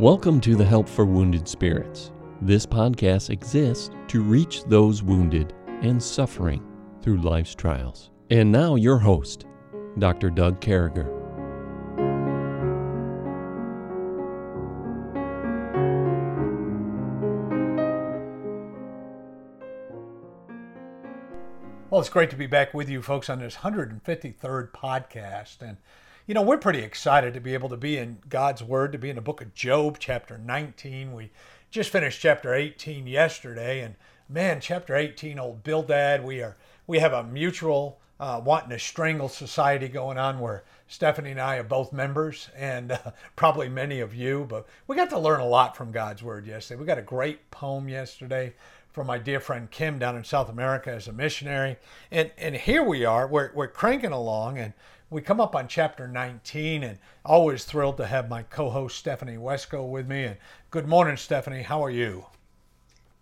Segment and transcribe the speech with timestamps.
[0.00, 2.10] Welcome to the Help for Wounded Spirits.
[2.40, 5.52] This podcast exists to reach those wounded
[5.82, 6.66] and suffering
[7.02, 8.08] through life's trials.
[8.30, 9.44] And now, your host,
[9.98, 10.30] Dr.
[10.30, 11.04] Doug Carriger.
[21.90, 25.60] Well, it's great to be back with you folks on this 153rd podcast.
[25.60, 25.76] And,
[26.30, 29.10] you know, we're pretty excited to be able to be in God's Word, to be
[29.10, 31.12] in the book of Job, chapter 19.
[31.12, 31.32] We
[31.72, 33.80] just finished chapter 18 yesterday.
[33.80, 33.96] And,
[34.28, 36.56] man, chapter 18, old Bildad, we are
[36.86, 41.56] we have a mutual uh, wanting to strangle society going on where Stephanie and I
[41.56, 42.98] are both members, and uh,
[43.34, 44.46] probably many of you.
[44.48, 46.78] But we got to learn a lot from God's Word yesterday.
[46.78, 48.54] We got a great poem yesterday
[48.92, 51.76] from my dear friend Kim down in South America as a missionary.
[52.12, 54.74] And and here we are, we're, we're cranking along and
[55.10, 59.88] we come up on chapter 19 and always thrilled to have my co-host Stephanie Wesco
[59.88, 60.24] with me.
[60.24, 60.36] And
[60.70, 61.62] good morning, Stephanie.
[61.62, 62.26] How are you?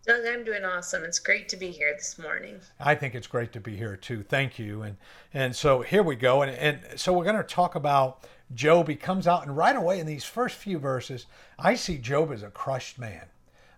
[0.06, 1.02] Doug, I'm doing awesome.
[1.04, 2.60] It's great to be here this morning.
[2.78, 4.22] I think it's great to be here too.
[4.22, 4.82] Thank you.
[4.82, 4.96] And
[5.34, 6.42] and so here we go.
[6.42, 8.88] And and so we're going to talk about Job.
[8.88, 11.26] He comes out and right away in these first few verses,
[11.58, 13.24] I see Job as a crushed man.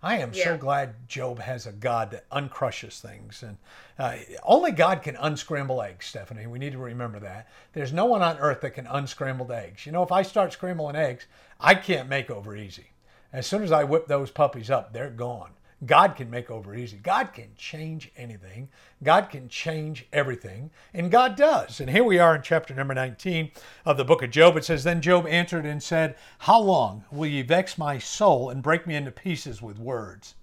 [0.03, 0.45] I am yeah.
[0.45, 3.43] so glad Job has a God that uncrushes things.
[3.43, 3.59] And
[3.99, 6.47] uh, only God can unscramble eggs, Stephanie.
[6.47, 7.49] We need to remember that.
[7.75, 9.85] There's no one on earth that can unscramble eggs.
[9.85, 11.27] You know, if I start scrambling eggs,
[11.61, 12.93] I can't make over easy.
[13.33, 15.51] As soon as I whip those puppies up, they're gone.
[15.87, 16.99] God can make over easy.
[16.99, 18.69] God can change anything.
[19.03, 20.71] God can change everything.
[20.93, 21.81] And God does.
[21.81, 23.51] And here we are in chapter number 19
[23.87, 24.59] of the book of Job.
[24.59, 28.63] It says, Then Job answered and said, How long will ye vex my soul and
[28.63, 30.35] break me into pieces with words?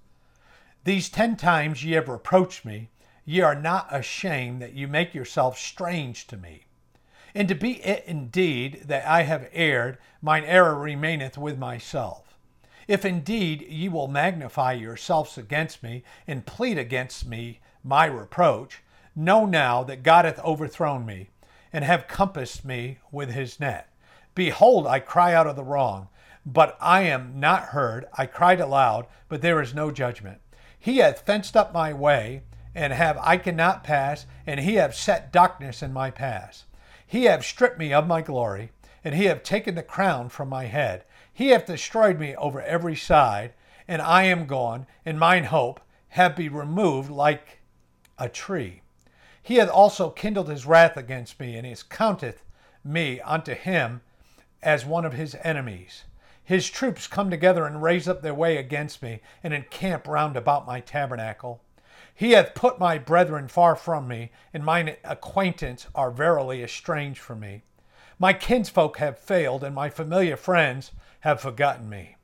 [0.85, 2.89] These ten times ye have reproached me.
[3.23, 6.63] Ye are not ashamed that you make yourself strange to me.
[7.35, 12.26] And to be it indeed that I have erred, mine error remaineth with myself.
[12.87, 18.81] If indeed ye will magnify yourselves against me and plead against me my reproach,
[19.15, 21.29] know now that God hath overthrown me
[21.73, 23.89] and have compassed me with his net.
[24.35, 26.07] Behold, I cry out of the wrong,
[26.45, 28.05] but I am not heard.
[28.13, 30.39] I cried aloud, but there is no judgment.
[30.79, 32.43] He hath fenced up my way,
[32.73, 36.63] and have I cannot pass, and he hath set darkness in my path.
[37.05, 38.71] He hath stripped me of my glory,
[39.03, 41.03] and he hath taken the crown from my head.
[41.37, 43.53] He hath destroyed me over every side,
[43.87, 47.59] and I am gone, and mine hope hath been removed like
[48.17, 48.81] a tree.
[49.43, 52.43] He hath also kindled his wrath against me, and he counteth
[52.83, 54.01] me unto him
[54.63, 56.05] as one of his enemies.
[56.43, 60.65] His troops come together and raise up their way against me, and encamp round about
[60.65, 61.61] my tabernacle.
[62.15, 67.41] He hath put my brethren far from me, and mine acquaintance are verily estranged from
[67.41, 67.61] me.
[68.17, 70.93] My kinsfolk have failed, and my familiar friends
[71.27, 72.15] have forgotten me.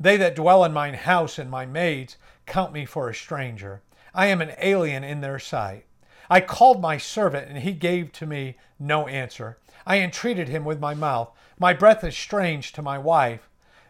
[0.00, 3.82] They that dwell in mine house and my maids count me for a stranger.
[4.12, 5.84] I am an alien in their sight.
[6.28, 9.58] I called my servant, and he gave to me no answer.
[9.86, 11.30] I entreated him with my mouth.
[11.56, 13.48] My breath is strange to my wife,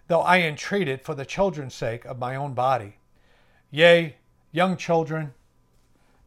[0.08, 2.96] though I entreated for the children's sake of my own body.
[3.70, 4.16] Yea,
[4.50, 5.32] young children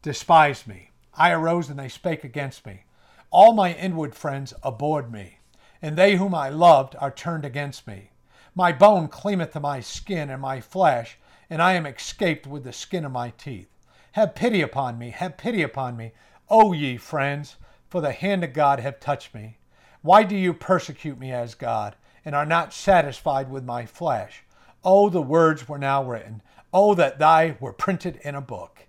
[0.01, 0.89] despised me.
[1.13, 2.85] I arose, and they spake against me.
[3.29, 5.37] All my inward friends abhorred me,
[5.79, 8.09] and they whom I loved are turned against me.
[8.57, 11.17] My bone cleaveth to my skin and my flesh,
[11.49, 13.67] and I am escaped with the skin of my teeth.
[14.13, 16.13] Have pity upon me, have pity upon me,
[16.49, 17.57] O ye friends,
[17.89, 19.57] for the hand of God hath touched me.
[20.01, 24.43] Why do you persecute me as God, and are not satisfied with my flesh?
[24.85, 26.41] Oh, the words were now written.
[26.73, 28.87] Oh, that thy were printed in a book,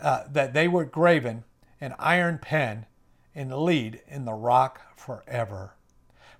[0.00, 1.42] uh, that they were graven
[1.80, 2.86] in iron pen
[3.34, 5.74] and lead in the rock forever.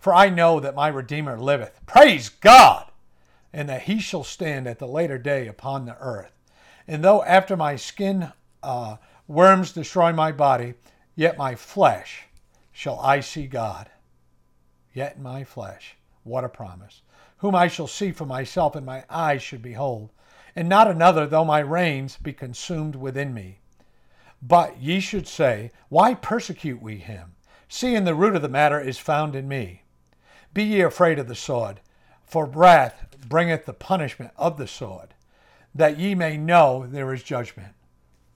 [0.04, 1.80] For I know that my Redeemer liveth.
[1.86, 2.90] Praise God!
[3.54, 6.38] And that he shall stand at the later day upon the earth.
[6.86, 8.30] And though after my skin
[8.62, 10.74] uh, worms destroy my body,
[11.16, 12.24] yet my flesh
[12.70, 13.88] shall I see God.
[14.92, 17.00] Yet my flesh, what a promise,
[17.38, 20.10] whom I shall see for myself, and my eyes should behold,
[20.54, 23.60] and not another, though my reins be consumed within me.
[24.42, 27.36] But ye should say, Why persecute we him?
[27.70, 29.80] Seeing the root of the matter is found in me.
[30.54, 31.80] Be ye afraid of the sword,
[32.24, 35.14] for wrath bringeth the punishment of the sword,
[35.74, 37.74] that ye may know there is judgment.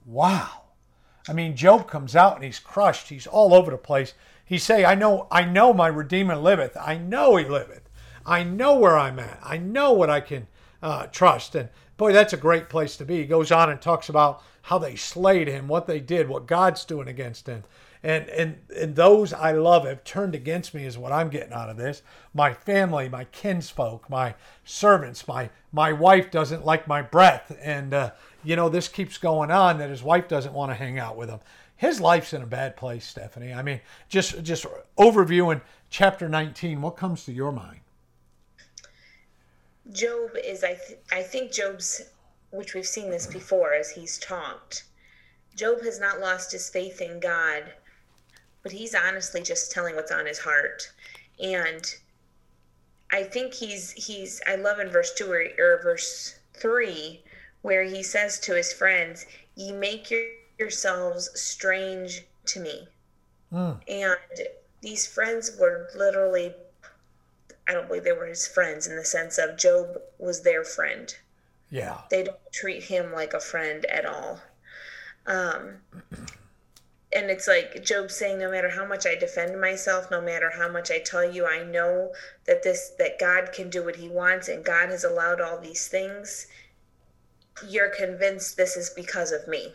[0.05, 0.62] Wow.
[1.29, 3.09] I mean, Job comes out and he's crushed.
[3.09, 4.15] He's all over the place.
[4.44, 6.76] He say, I know, I know my Redeemer liveth.
[6.81, 7.88] I know he liveth.
[8.26, 9.38] I know where I'm at.
[9.43, 10.49] I know what I can
[10.82, 11.55] uh, trust.
[11.55, 11.69] And
[11.99, 13.19] boy, that's a great place to be.
[13.19, 16.85] He goes on and talks about how they slayed him, what they did, what God's
[16.85, 17.64] doing against him.
[18.03, 21.71] And and and those I love have turned against me is what I'm getting out
[21.71, 22.03] of this.
[22.35, 24.35] My family, my kinsfolk, my
[24.65, 28.11] servants, my my wife doesn't like my breath, and uh,
[28.45, 29.79] you know this keeps going on.
[29.79, 31.41] That his wife doesn't want to hang out with him.
[31.77, 33.53] His life's in a bad place, Stephanie.
[33.53, 34.67] I mean, just just
[34.99, 35.61] overviewing
[35.91, 36.83] chapter 19.
[36.83, 37.81] What comes to your mind?
[39.93, 42.03] Job is I th- I think Job's
[42.50, 44.85] which we've seen this before as he's talked.
[45.55, 47.73] Job has not lost his faith in God,
[48.69, 50.93] but he's honestly just telling what's on his heart.
[51.43, 51.82] And
[53.11, 57.23] I think he's he's I love in verse 2 or, or verse 3
[57.62, 59.25] where he says to his friends,
[59.55, 60.23] "Ye make your,
[60.59, 62.88] yourselves strange to me."
[63.50, 63.81] Mm.
[63.88, 64.49] And
[64.82, 66.53] these friends were literally
[67.67, 71.17] I don't believe they were his friends in the sense of Job was their friend.
[71.71, 72.03] Yeah.
[72.11, 74.41] They don't treat him like a friend at all.
[75.26, 75.76] Um,
[77.13, 80.71] and it's like Job saying, no matter how much I defend myself, no matter how
[80.71, 82.13] much I tell you, I know
[82.47, 85.89] that this, that God can do what he wants and God has allowed all these
[85.89, 86.49] things.
[87.67, 89.75] You're convinced this is because of me.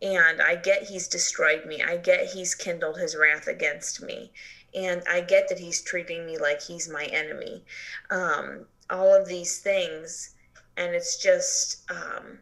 [0.00, 1.82] And I get he's destroyed me.
[1.82, 4.30] I get he's kindled his wrath against me
[4.74, 7.64] and I get that he's treating me like he's my enemy.
[8.10, 10.34] Um, all of these things,
[10.76, 12.38] and it's just, um,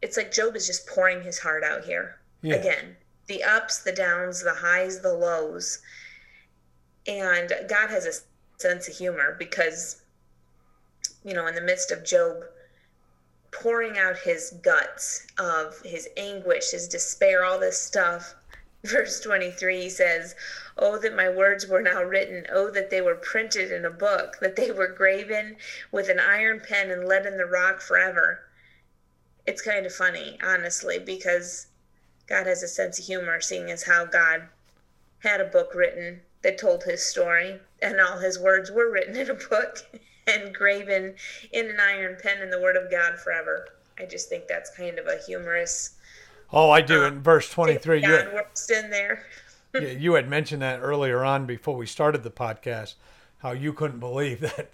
[0.00, 2.96] it's like Job is just pouring his heart out here again.
[3.26, 5.80] The ups, the downs, the highs, the lows,
[7.06, 10.02] and God has a sense of humor because,
[11.24, 12.42] you know, in the midst of Job
[13.52, 18.34] pouring out his guts of his anguish, his despair, all this stuff
[18.84, 20.34] verse 23 he says,
[20.78, 22.46] Oh, that my words were now written.
[22.50, 25.56] Oh, that they were printed in a book, that they were graven
[25.92, 28.40] with an iron pen and let in the rock forever.
[29.46, 31.66] It's kind of funny, honestly, because
[32.30, 34.48] God has a sense of humor, seeing as how God
[35.18, 39.28] had a book written that told his story, and all his words were written in
[39.28, 39.84] a book
[40.26, 41.14] and graven
[41.52, 43.68] in an iron pen in the Word of God forever.
[43.98, 45.96] I just think that's kind of a humorous
[46.52, 47.04] Oh, I do.
[47.04, 48.26] In verse 23, you had,
[48.70, 49.24] in there.
[49.80, 52.94] you had mentioned that earlier on before we started the podcast,
[53.38, 54.70] how you couldn't believe that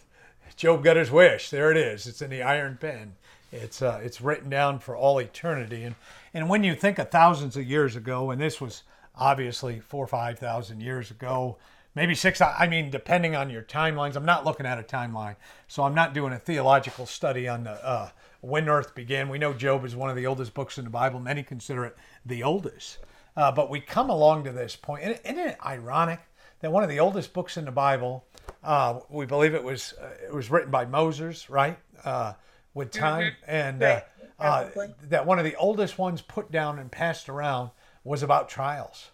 [0.57, 1.51] Job got his wish.
[1.51, 2.07] There it is.
[2.07, 3.15] It's in the iron pen.
[3.53, 5.85] It's uh, it's written down for all eternity.
[5.85, 5.95] And
[6.37, 8.83] and when you think of thousands of years ago, and this was
[9.15, 11.57] obviously four or five thousand years ago,
[11.95, 12.43] maybe six.
[12.43, 14.17] I mean, depending on your timelines.
[14.17, 15.37] I'm not looking at a timeline,
[15.67, 18.11] so I'm not doing a theological study on the uh,
[18.43, 19.31] when earth began.
[19.31, 21.21] We know Job is one of the oldest books in the Bible.
[21.21, 21.97] Many consider it
[22.27, 22.99] the oldest.
[23.35, 26.21] Uh, but we come along to this point, and isn't it ironic
[26.61, 28.27] that one of the oldest books in the Bible,
[28.63, 31.79] uh, we believe it was uh, it was written by Moses, right?
[32.05, 32.35] Uh,
[32.75, 33.05] with mm-hmm.
[33.05, 33.51] time, mm-hmm.
[33.51, 34.05] and uh, right.
[34.39, 34.69] Uh,
[35.05, 37.71] that one of the oldest ones put down and passed around
[38.05, 39.11] was about trials,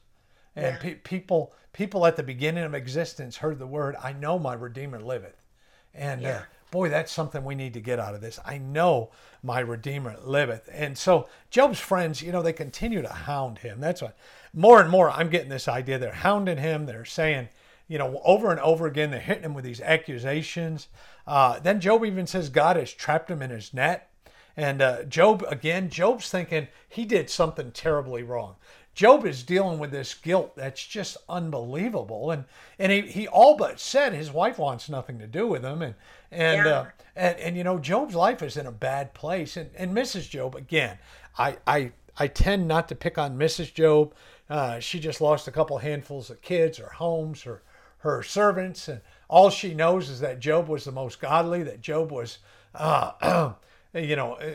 [0.56, 0.82] and yeah.
[0.82, 5.00] pe- people people at the beginning of existence heard the word, "I know my Redeemer
[5.00, 5.46] liveth,"
[5.94, 6.42] and yeah
[6.72, 8.40] boy, that's something we need to get out of this.
[8.44, 9.10] I know
[9.42, 10.68] my Redeemer liveth.
[10.72, 13.78] And so Job's friends, you know, they continue to hound him.
[13.78, 14.16] That's what
[14.52, 15.98] more and more I'm getting this idea.
[15.98, 16.86] They're hounding him.
[16.86, 17.50] They're saying,
[17.86, 20.88] you know, over and over again, they're hitting him with these accusations.
[21.26, 24.08] Uh, then Job even says God has trapped him in his net.
[24.56, 28.56] And uh, Job, again, Job's thinking he did something terribly wrong.
[28.94, 32.30] Job is dealing with this guilt that's just unbelievable.
[32.30, 32.44] And
[32.78, 35.80] and he, he all but said his wife wants nothing to do with him.
[35.80, 35.94] And
[36.30, 36.72] and yeah.
[36.72, 39.56] uh, and, and you know, Job's life is in a bad place.
[39.56, 40.28] And and Mrs.
[40.28, 40.98] Job, again,
[41.38, 43.72] I I I tend not to pick on Mrs.
[43.72, 44.14] Job.
[44.50, 47.62] Uh, she just lost a couple handfuls of kids, her homes, her
[47.98, 52.10] her servants, and all she knows is that Job was the most godly, that Job
[52.10, 52.38] was
[52.74, 53.52] uh,
[53.94, 54.52] you know, uh,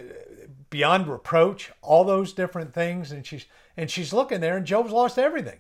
[0.70, 3.12] beyond reproach, all those different things.
[3.12, 5.60] And she's and she's looking there, and Job's lost everything,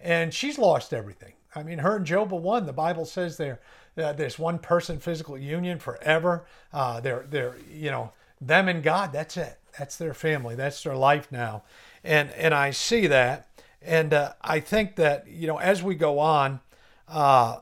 [0.00, 1.32] and she's lost everything.
[1.54, 2.66] I mean, her and Job are one.
[2.66, 3.60] The Bible says they're
[3.96, 6.46] uh, there's one person physical union forever.
[6.72, 9.12] Uh, they're they're you know them and God.
[9.12, 9.58] That's it.
[9.78, 10.54] That's their family.
[10.54, 11.64] That's their life now,
[12.04, 13.48] and and I see that,
[13.82, 16.60] and uh, I think that you know as we go on,
[17.08, 17.58] uh,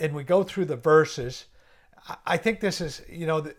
[0.00, 1.44] and we go through the verses,
[2.24, 3.42] I think this is you know.
[3.42, 3.54] The,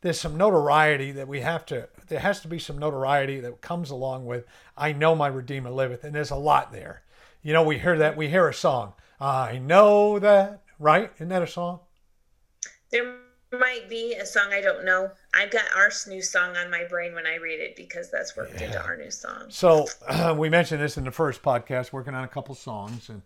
[0.00, 3.90] there's some notoriety that we have to there has to be some notoriety that comes
[3.90, 4.44] along with
[4.76, 7.02] i know my redeemer liveth and there's a lot there.
[7.42, 11.10] You know we hear that we hear a song i know that right?
[11.16, 11.80] Isn't that a song?
[12.90, 13.16] There
[13.52, 15.10] might be a song i don't know.
[15.34, 18.60] I've got our new song on my brain when i read it because that's worked
[18.60, 18.66] yeah.
[18.66, 19.46] into our new song.
[19.48, 23.22] So uh, we mentioned this in the first podcast working on a couple songs and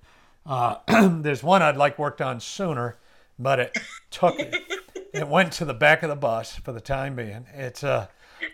[0.47, 0.76] uh,
[1.21, 2.97] there's one i'd like worked on sooner
[3.38, 3.79] but it
[4.11, 4.37] took
[5.12, 7.47] it went to the back of the bus for the time being.
[7.54, 8.09] It's uh,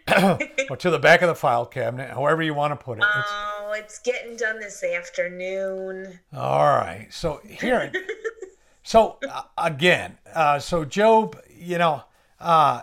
[0.71, 3.05] or to the back of the file cabinet, however you want to put it.
[3.05, 6.19] It's, oh it's getting done this afternoon.
[6.35, 7.09] All right.
[7.11, 7.93] So here,
[8.83, 12.03] so uh, again, uh, so Job, you know,
[12.41, 12.83] uh,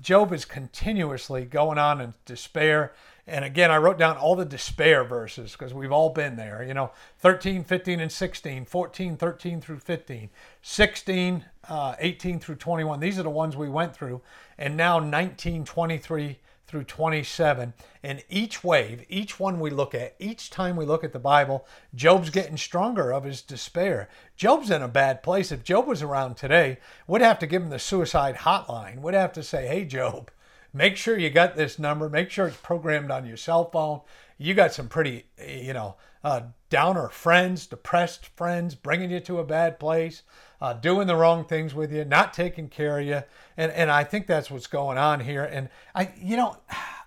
[0.00, 2.92] Job is continuously going on in despair.
[3.26, 6.64] And again, I wrote down all the despair verses because we've all been there.
[6.64, 12.98] You know, 13, 15, and 16, 14, 13 through 15, 16, uh, 18 through 21.
[12.98, 14.22] These are the ones we went through.
[14.58, 17.74] And now 19, 23 through 27.
[18.02, 21.64] And each wave, each one we look at, each time we look at the Bible,
[21.94, 24.08] Job's getting stronger of his despair.
[24.36, 25.52] Job's in a bad place.
[25.52, 29.00] If Job was around today, we'd have to give him the suicide hotline.
[29.00, 30.30] We'd have to say, hey, Job,
[30.72, 32.08] make sure you got this number.
[32.08, 34.00] Make sure it's programmed on your cell phone.
[34.38, 39.44] You got some pretty, you know, uh, downer friends, depressed friends, bringing you to a
[39.44, 40.22] bad place,
[40.60, 43.22] uh, doing the wrong things with you, not taking care of you,
[43.56, 45.44] and and I think that's what's going on here.
[45.44, 46.56] And I, you know,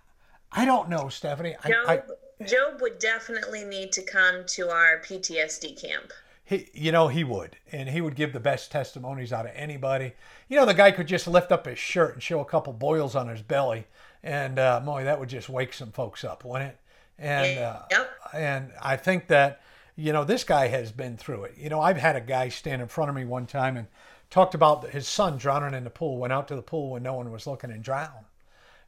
[0.52, 1.56] I don't know, Stephanie.
[1.64, 6.12] I, I, Job would definitely need to come to our PTSD camp.
[6.48, 10.14] He, you know, he would, and he would give the best testimonies out of anybody.
[10.48, 13.16] You know, the guy could just lift up his shirt and show a couple boils
[13.16, 13.88] on his belly,
[14.22, 16.80] and uh, boy, that would just wake some folks up, wouldn't it?
[17.18, 18.12] And uh, yep.
[18.34, 19.62] and I think that
[19.96, 21.56] you know this guy has been through it.
[21.58, 23.88] You know, I've had a guy stand in front of me one time and
[24.30, 26.18] talked about his son drowning in the pool.
[26.18, 28.26] Went out to the pool when no one was looking and drowned.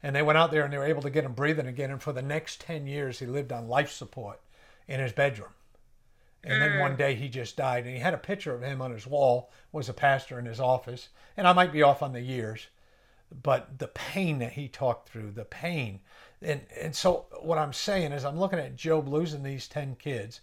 [0.00, 1.90] And they went out there and they were able to get him breathing again.
[1.90, 4.40] And for the next ten years, he lived on life support
[4.86, 5.50] in his bedroom.
[6.44, 6.98] And then one mm.
[6.98, 7.84] day he just died.
[7.84, 10.60] And he had a picture of him on his wall, was a pastor in his
[10.60, 11.08] office.
[11.36, 12.68] And I might be off on the years,
[13.42, 16.00] but the pain that he talked through, the pain.
[16.40, 20.40] And, and so what I'm saying is I'm looking at Job losing these 10 kids.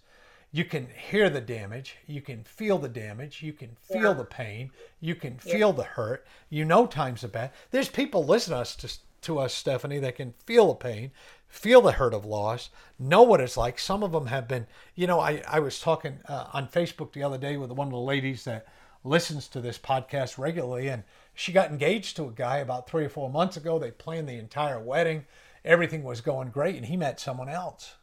[0.52, 1.98] You can hear the damage.
[2.08, 3.42] You can feel the damage.
[3.42, 4.14] You can feel Yeah.
[4.14, 4.72] the pain.
[5.00, 6.26] You can feel the hurt.
[6.50, 7.52] You know times are bad.
[7.72, 11.12] There's people listening to us, to, to us, Stephanie, that can feel the pain,
[11.56, 12.70] feel the hurt of loss,
[13.00, 13.80] know what it's like.
[13.80, 17.24] Some of them have been, you know, I, I was talking uh, on Facebook the
[17.24, 18.68] other day with one of the ladies that
[19.04, 23.10] listens to this podcast regularly, and she got engaged to a guy about three or
[23.10, 23.80] four months ago.
[23.80, 25.26] They planned the entire wedding,
[25.64, 27.96] everything was going great, and he met someone else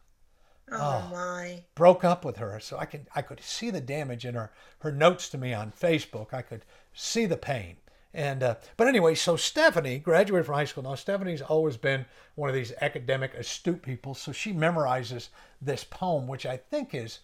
[0.70, 1.64] Oh, my.
[1.74, 4.90] broke up with her so i could i could see the damage in her her
[4.92, 7.76] notes to me on facebook i could see the pain
[8.14, 10.82] and uh, but anyway so stephanie graduated from high school.
[10.82, 12.04] Now stephanie's always been
[12.34, 15.28] one of these academic astute people so she memorizes
[15.60, 17.20] this poem which i think is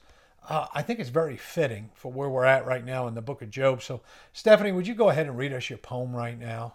[0.48, 3.42] uh, i think is very fitting for where we're at right now in the book
[3.42, 3.82] of job.
[3.82, 4.00] So
[4.32, 6.74] stephanie would you go ahead and read us your poem right now?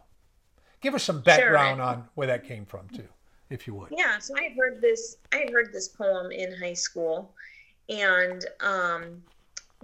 [0.82, 3.08] Give us some background on where that came from too
[3.54, 3.90] if you would.
[3.96, 5.18] Yeah, so I heard this.
[5.32, 7.34] I heard this poem in high school,
[7.88, 9.22] and um,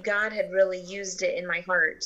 [0.01, 2.03] God had really used it in my heart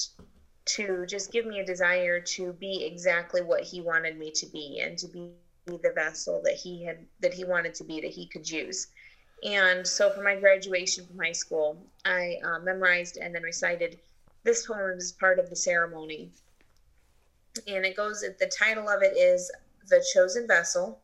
[0.65, 4.79] to just give me a desire to be exactly what He wanted me to be,
[4.79, 5.31] and to be
[5.65, 8.87] the vessel that He had that He wanted to be, that He could use.
[9.43, 13.99] And so, for my graduation from high school, I uh, memorized and then recited
[14.43, 16.31] this poem as part of the ceremony.
[17.67, 18.21] And it goes.
[18.21, 19.51] The title of it is
[19.87, 21.01] "The Chosen Vessel."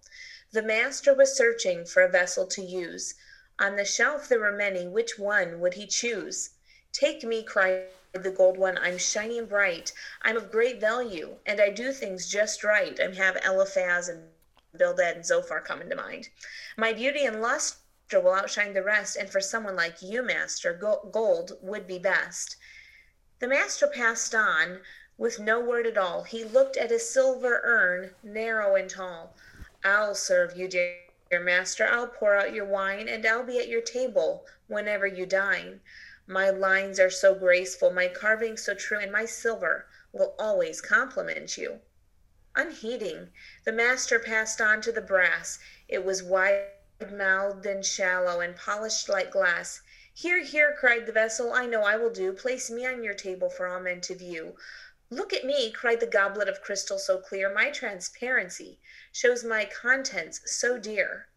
[0.51, 3.13] The master was searching for a vessel to use.
[3.60, 6.51] On the shelf there were many, which one would he choose?
[6.92, 9.94] Take me, cried the gold one, I'm shiny and bright.
[10.24, 13.00] I'm of great value, and I do things just right.
[13.00, 14.24] I have Eliphaz and
[14.75, 16.30] Bildad and Zophar coming to mind.
[16.75, 17.78] My beauty and luster
[18.13, 22.56] will outshine the rest, and for someone like you, master, gold would be best.
[23.39, 24.82] The master passed on
[25.18, 26.24] with no word at all.
[26.24, 29.36] He looked at his silver urn, narrow and tall.
[29.84, 30.98] I'll serve you, dear
[31.32, 31.88] master.
[31.88, 35.82] I'll pour out your wine, and I'll be at your table whenever you dine.
[36.31, 41.57] My lines are so graceful, my carving so true, and my silver will always compliment
[41.57, 41.81] you.
[42.55, 43.33] Unheeding,
[43.65, 45.57] the master passed on to the brass.
[45.88, 46.67] It was wide
[47.09, 49.81] mouthed and shallow, and polished like glass.
[50.13, 52.31] Here, here, cried the vessel, I know I will do.
[52.31, 54.55] Place me on your table for all men to view.
[55.09, 57.51] Look at me, cried the goblet of crystal so clear.
[57.51, 58.79] My transparency
[59.12, 61.29] shows my contents so dear.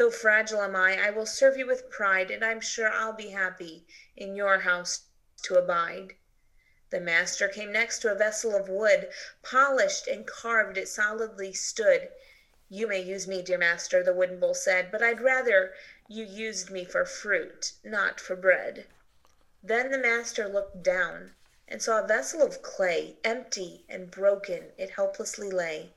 [0.00, 3.28] Though fragile am I, I will serve you with pride, and I'm sure I'll be
[3.28, 5.02] happy in your house
[5.42, 6.14] to abide.
[6.88, 12.08] The master came next to a vessel of wood, polished and carved it solidly stood.
[12.70, 15.74] You may use me, dear master, the wooden bowl said, but I'd rather
[16.08, 18.86] you used me for fruit, not for bread.
[19.62, 21.34] Then the master looked down
[21.68, 25.92] and saw a vessel of clay, empty and broken, it helplessly lay.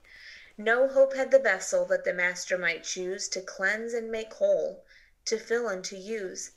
[0.58, 4.86] No hope had the vessel that the master might choose to cleanse and make whole,
[5.26, 6.52] to fill and to use.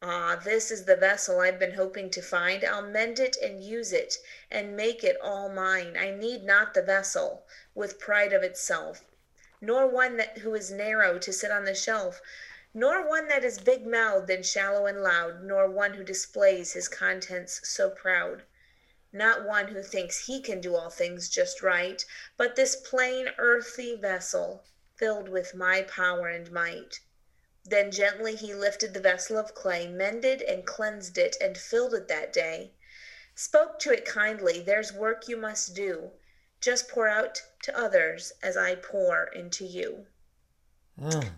[0.00, 2.64] Ah, this is the vessel I've been hoping to find.
[2.64, 4.16] I'll mend it and use it,
[4.50, 5.94] and make it all mine.
[5.94, 7.44] I need not the vessel,
[7.74, 9.04] with pride of itself,
[9.60, 12.22] nor one that who is narrow to sit on the shelf,
[12.72, 16.88] nor one that is big mouthed and shallow and loud, nor one who displays his
[16.88, 18.44] contents so proud.
[19.12, 22.04] Not one who thinks he can do all things just right,
[22.36, 24.64] but this plain earthy vessel,
[24.96, 27.00] filled with my power and might.
[27.64, 32.08] Then gently he lifted the vessel of clay, mended and cleansed it, and filled it
[32.08, 32.72] that day.
[33.34, 36.10] Spoke to it kindly, there's work you must do.
[36.60, 40.06] Just pour out to others as I pour into you.
[41.00, 41.30] Mm.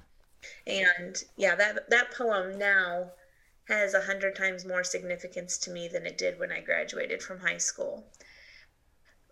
[0.67, 3.13] And yeah, that that poem now
[3.71, 7.39] has a hundred times more significance to me than it did when I graduated from
[7.39, 8.05] high school.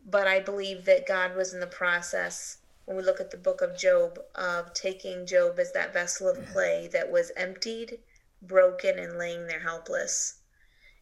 [0.07, 3.61] But I believe that God was in the process, when we look at the book
[3.61, 7.99] of Job, of taking Job as that vessel of clay that was emptied,
[8.41, 10.37] broken, and laying there helpless.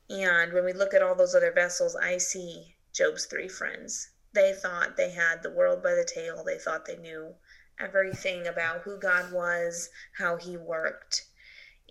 [0.09, 4.09] And when we look at all those other vessels, I see Job's three friends.
[4.33, 7.35] They thought they had the world by the tail, they thought they knew
[7.79, 11.27] everything about who God was, how he worked.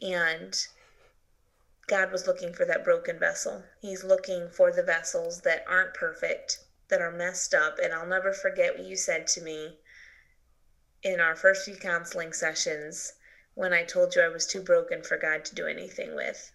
[0.01, 0.67] And
[1.87, 3.63] God was looking for that broken vessel.
[3.79, 7.77] He's looking for the vessels that aren't perfect, that are messed up.
[7.77, 9.77] And I'll never forget what you said to me
[11.03, 13.13] in our first few counseling sessions
[13.53, 16.51] when I told you I was too broken for God to do anything with.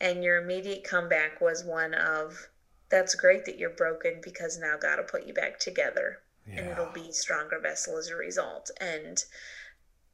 [0.00, 2.48] And your immediate comeback was one of,
[2.88, 6.58] That's great that you're broken because now God will put you back together yeah.
[6.58, 8.70] and it'll be stronger vessel as a result.
[8.80, 9.24] And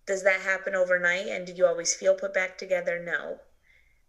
[0.05, 1.27] does that happen overnight?
[1.27, 3.03] And do you always feel put back together?
[3.03, 3.41] No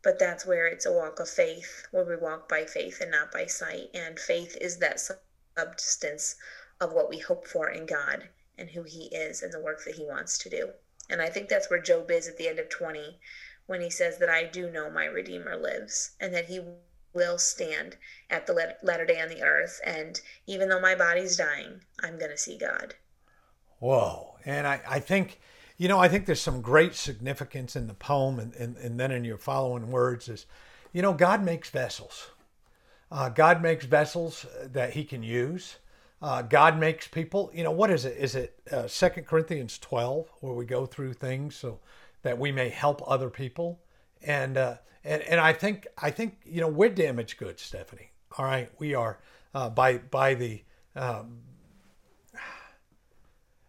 [0.03, 3.31] but that's where it's a walk of faith where we walk by faith and not
[3.31, 3.89] by sight.
[3.93, 5.00] And faith is that
[5.57, 6.36] substance
[6.81, 9.95] of what we hope for in god and who he is and the work that
[9.95, 10.69] he wants to do.
[11.10, 13.19] And i think that's where job is at the end of 20
[13.65, 16.60] when he says that i do know my redeemer lives and that he
[17.13, 17.95] will stand
[18.29, 19.79] at the latter day on the earth.
[19.86, 22.95] And even though my body's dying i'm going to see god.
[23.79, 24.38] Whoa.
[24.45, 25.39] And i, I think
[25.83, 29.11] you know, I think there's some great significance in the poem and, and, and then
[29.11, 30.45] in your following words is,
[30.93, 32.27] you know, God makes vessels.
[33.11, 35.79] Uh, God makes vessels that he can use.
[36.21, 38.15] Uh, God makes people, you know, what is it?
[38.17, 41.81] Is it uh, Second Corinthians 12 where we go through things so
[42.21, 43.81] that we may help other people?
[44.21, 48.12] And, uh, and, and I think, I think, you know, we're damaged goods, Stephanie.
[48.38, 48.69] All right.
[48.79, 49.19] We are,
[49.53, 50.63] uh, by, by the,
[50.95, 51.39] um,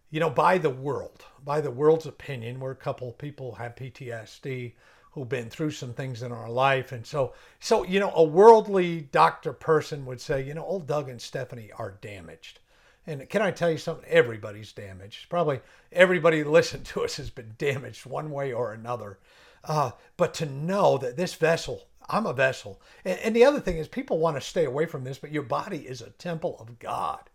[0.09, 2.59] you know, by the world, by the world's opinion.
[2.59, 4.73] We're a couple people have PTSD
[5.11, 9.01] who've been through some things in our life, and so, so you know, a worldly
[9.01, 12.59] doctor person would say, you know, old Doug and Stephanie are damaged.
[13.07, 14.09] And can I tell you something?
[14.09, 15.29] Everybody's damaged.
[15.29, 19.19] Probably everybody listened to us has been damaged one way or another.
[19.63, 22.81] Uh, but to know that this vessel, I'm a vessel.
[23.03, 25.43] And, and the other thing is, people want to stay away from this, but your
[25.43, 27.29] body is a temple of God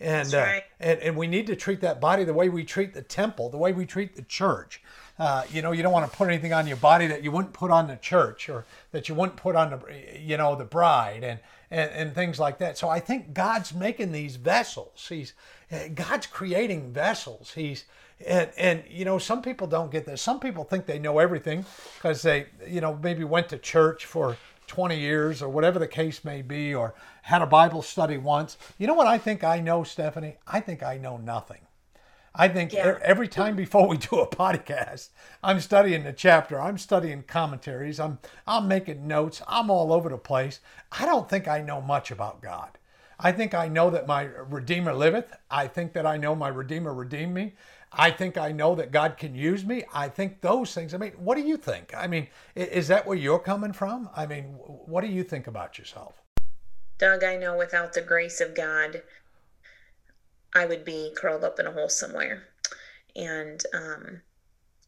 [0.00, 0.62] and, uh, right.
[0.80, 3.48] uh, and and we need to treat that body the way we treat the temple,
[3.48, 4.82] the way we treat the church.
[5.18, 7.54] Uh, you know, you don't want to put anything on your body that you wouldn't
[7.54, 9.80] put on the church or that you wouldn't put on the,
[10.18, 11.38] you know, the bride and,
[11.70, 12.76] and, and things like that.
[12.76, 15.06] So I think God's making these vessels.
[15.08, 15.32] He's
[15.70, 17.52] uh, God's creating vessels.
[17.54, 17.84] He's
[18.26, 20.20] and and you know some people don't get this.
[20.20, 21.64] Some people think they know everything
[21.96, 26.24] because they you know maybe went to church for 20 years or whatever the case
[26.24, 28.56] may be, or had a Bible study once.
[28.78, 30.36] You know what I think I know, Stephanie?
[30.46, 31.60] I think I know nothing.
[32.36, 32.98] I think yeah.
[33.02, 35.10] every time before we do a podcast,
[35.42, 40.18] I'm studying the chapter, I'm studying commentaries, I'm I'm making notes, I'm all over the
[40.18, 40.60] place.
[40.90, 42.78] I don't think I know much about God.
[43.20, 45.32] I think I know that my Redeemer liveth.
[45.48, 47.54] I think that I know my Redeemer redeemed me.
[47.96, 49.84] I think I know that God can use me.
[49.92, 50.94] I think those things.
[50.94, 51.94] I mean, what do you think?
[51.96, 54.10] I mean, is that where you're coming from?
[54.14, 56.20] I mean, what do you think about yourself?
[56.98, 59.02] Doug, I know without the grace of God,
[60.54, 62.44] I would be curled up in a hole somewhere.
[63.16, 64.22] And, um,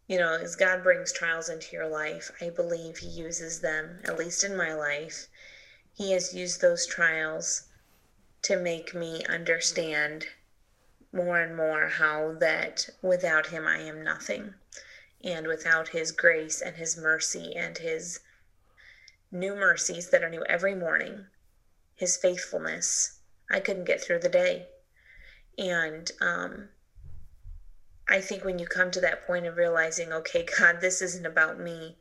[0.08, 4.18] you know, as God brings trials into your life, I believe He uses them, at
[4.18, 5.26] least in my life.
[5.94, 7.68] He has used those trials
[8.42, 10.26] to make me understand
[11.16, 14.54] more and more how that without him I am nothing.
[15.24, 18.20] And without his grace and his mercy and his
[19.32, 21.26] new mercies that are new every morning,
[21.94, 23.18] his faithfulness,
[23.50, 24.68] I couldn't get through the day.
[25.58, 26.68] And um,
[28.08, 31.58] I think when you come to that point of realizing, okay, God, this isn't about
[31.58, 31.96] me,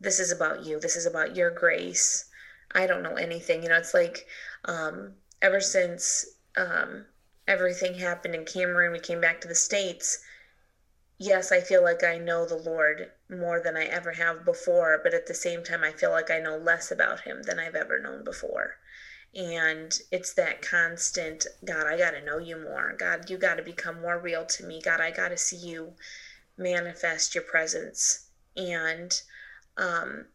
[0.00, 2.28] this is about you, this is about your grace.
[2.74, 3.62] I don't know anything.
[3.62, 4.26] You know, it's like
[4.64, 7.06] um, ever since um,
[7.46, 10.18] everything happened in Cameroon, we came back to the States,
[11.18, 15.14] yes, I feel like I know the Lord more than I ever have before, but
[15.14, 17.98] at the same time, I feel like I know less about Him than I've ever
[17.98, 18.76] known before.
[19.34, 22.94] And it's that constant, God, I got to know you more.
[22.98, 24.82] God, you got to become more real to me.
[24.82, 25.94] God, I got to see you
[26.58, 28.26] manifest your presence.
[28.56, 29.18] And
[29.78, 30.26] um,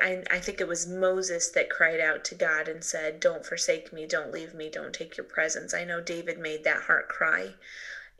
[0.00, 3.92] I, I think it was Moses that cried out to God and said, Don't forsake
[3.92, 5.74] me, don't leave me, don't take your presence.
[5.74, 7.54] I know David made that heart cry.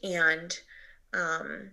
[0.03, 0.59] And
[1.13, 1.71] um,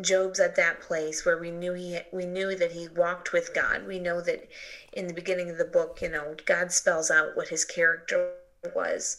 [0.00, 3.86] Job's at that place where we knew he we knew that he walked with God.
[3.86, 4.48] We know that
[4.92, 8.32] in the beginning of the book, you know, God spells out what his character
[8.74, 9.18] was.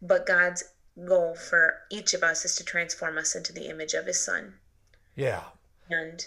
[0.00, 0.64] But God's
[1.04, 4.54] goal for each of us is to transform us into the image of his son.
[5.16, 5.42] Yeah.
[5.90, 6.24] And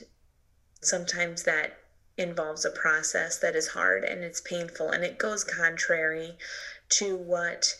[0.82, 1.78] sometimes that
[2.18, 6.36] involves a process that is hard and it's painful and it goes contrary
[6.90, 7.76] to what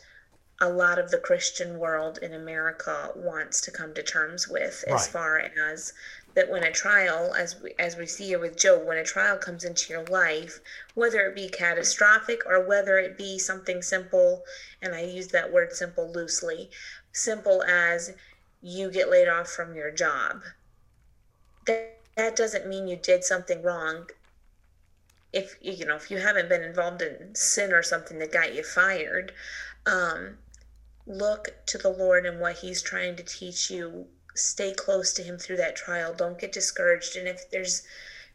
[0.60, 5.08] a lot of the Christian world in America wants to come to terms with as
[5.08, 5.94] far as
[6.34, 9.38] that when a trial as we, as we see here with Job when a trial
[9.38, 10.60] comes into your life
[10.94, 14.44] whether it be catastrophic or whether it be something simple
[14.82, 16.70] and I use that word simple loosely
[17.12, 18.14] simple as
[18.62, 20.42] you get laid off from your job
[21.66, 24.10] that that doesn't mean you did something wrong
[25.40, 28.64] if you know if you haven't been involved in sin or something that got you
[28.64, 29.32] fired
[29.86, 30.38] um,
[31.08, 34.08] look to the lord and what he's trying to teach you.
[34.36, 36.14] Stay close to him through that trial.
[36.14, 37.16] Don't get discouraged.
[37.16, 37.84] And if there's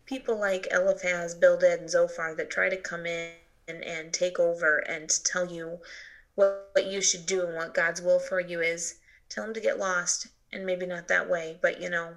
[0.06, 3.32] people like eliphaz bildad and zophar that try to come in
[3.68, 5.78] and, and take over and tell you
[6.34, 9.60] what, what you should do and what god's will for you is tell them to
[9.60, 11.58] get lost and maybe not that way.
[11.60, 12.14] But you know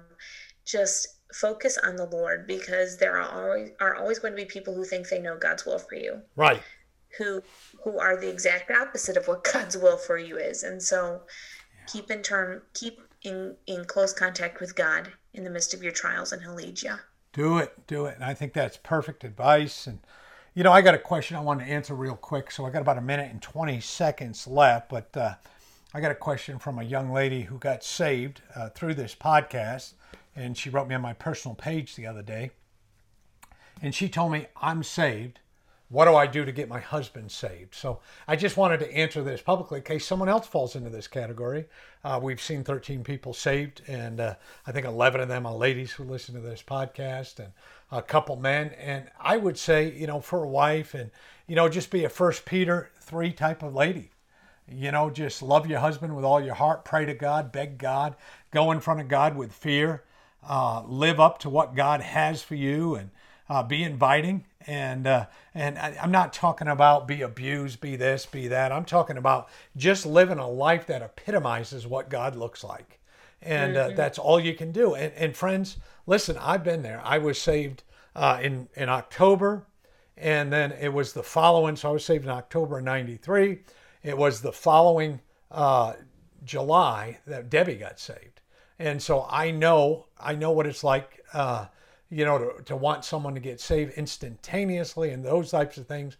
[0.64, 4.74] just focus on the lord because there are always are always going to be people
[4.74, 6.62] who think they know god's will for you Right.
[7.18, 7.42] who
[7.84, 11.22] who are the exact opposite of what god's will for you is and so
[11.86, 15.92] keep in term keep in in close contact with god in the midst of your
[15.92, 16.94] trials and he'll lead you
[17.32, 18.14] Do it, do it.
[18.14, 19.86] And I think that's perfect advice.
[19.86, 19.98] And,
[20.54, 22.50] you know, I got a question I want to answer real quick.
[22.50, 24.88] So I got about a minute and 20 seconds left.
[24.88, 25.34] But uh,
[25.92, 29.92] I got a question from a young lady who got saved uh, through this podcast.
[30.36, 32.50] And she wrote me on my personal page the other day.
[33.82, 35.40] And she told me, I'm saved.
[35.88, 37.74] What do I do to get my husband saved?
[37.74, 41.06] So I just wanted to answer this publicly in case someone else falls into this
[41.06, 41.66] category.
[42.02, 44.34] Uh, we've seen 13 people saved, and uh,
[44.66, 47.52] I think 11 of them are ladies who listen to this podcast, and
[47.92, 48.70] a couple men.
[48.78, 51.12] And I would say, you know, for a wife, and
[51.46, 54.10] you know, just be a First Peter three type of lady.
[54.68, 58.16] You know, just love your husband with all your heart, pray to God, beg God,
[58.50, 60.02] go in front of God with fear,
[60.42, 63.10] uh, live up to what God has for you, and
[63.48, 64.44] uh, be inviting.
[64.66, 68.72] And uh, and I, I'm not talking about be abused, be this, be that.
[68.72, 72.98] I'm talking about just living a life that epitomizes what God looks like,
[73.42, 74.94] and uh, that's all you can do.
[74.94, 77.00] And, and friends, listen, I've been there.
[77.04, 79.66] I was saved uh, in in October
[80.16, 81.76] and then it was the following.
[81.76, 83.58] So I was saved in October of '93.
[84.02, 85.20] It was the following
[85.50, 85.94] uh,
[86.44, 88.40] July that Debbie got saved,
[88.78, 91.66] and so I know I know what it's like, uh,
[92.10, 96.16] you know, to, to want someone to get saved instantaneously and those types of things.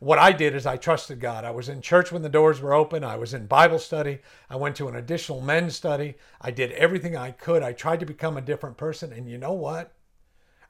[0.00, 1.44] What I did is I trusted God.
[1.44, 3.02] I was in church when the doors were open.
[3.02, 4.20] I was in Bible study.
[4.48, 6.14] I went to an additional men's study.
[6.40, 7.64] I did everything I could.
[7.64, 9.12] I tried to become a different person.
[9.12, 9.92] And you know what?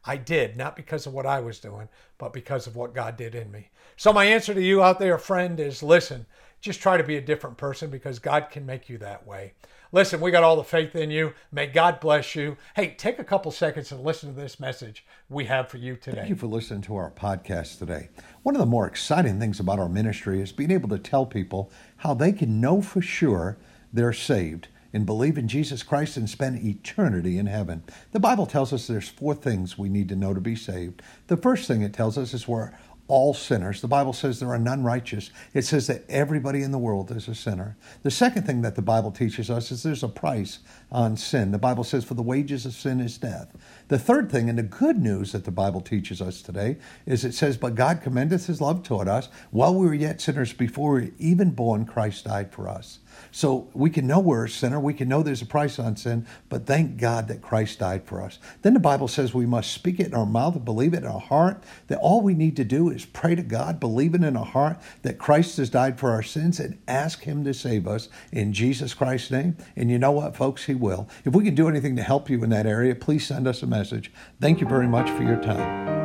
[0.04, 3.34] I did, not because of what I was doing, but because of what God did
[3.34, 3.68] in me.
[3.96, 6.24] So, my answer to you out there, friend, is listen,
[6.60, 9.52] just try to be a different person because God can make you that way.
[9.90, 11.32] Listen, we got all the faith in you.
[11.50, 12.58] May God bless you.
[12.76, 16.18] Hey, take a couple seconds and listen to this message we have for you today.
[16.18, 18.10] Thank you for listening to our podcast today.
[18.42, 21.70] One of the more exciting things about our ministry is being able to tell people
[21.98, 23.56] how they can know for sure
[23.90, 27.82] they're saved and believe in Jesus Christ and spend eternity in heaven.
[28.12, 31.02] The Bible tells us there's four things we need to know to be saved.
[31.26, 32.72] The first thing it tells us is we're
[33.08, 33.80] all sinners.
[33.80, 35.30] The Bible says there are none righteous.
[35.54, 37.76] It says that everybody in the world is a sinner.
[38.02, 40.58] The second thing that the Bible teaches us is there's a price
[40.92, 41.50] on sin.
[41.50, 43.56] The Bible says, for the wages of sin is death.
[43.88, 47.32] The third thing, and the good news that the Bible teaches us today, is it
[47.32, 49.30] says, But God commendeth his love toward us.
[49.50, 52.98] While we were yet sinners, before we were even born, Christ died for us.
[53.30, 54.80] So we can know we're a sinner.
[54.80, 58.22] We can know there's a price on sin, but thank God that Christ died for
[58.22, 58.38] us.
[58.62, 61.06] Then the Bible says we must speak it in our mouth and believe it in
[61.06, 64.36] our heart, that all we need to do is pray to God, believe it in
[64.36, 68.08] our heart that Christ has died for our sins, and ask Him to save us
[68.32, 69.56] in Jesus Christ's name.
[69.76, 70.64] And you know what, folks?
[70.64, 71.08] He will.
[71.24, 73.66] If we can do anything to help you in that area, please send us a
[73.66, 74.12] message.
[74.40, 75.98] Thank you very much for your time.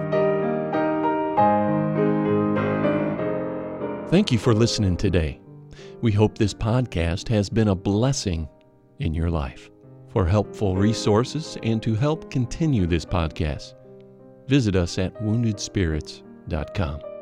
[4.10, 5.39] Thank you for listening today.
[6.03, 8.49] We hope this podcast has been a blessing
[8.99, 9.71] in your life.
[10.09, 13.75] For helpful resources and to help continue this podcast,
[14.45, 17.12] visit us at woundedspirits.com.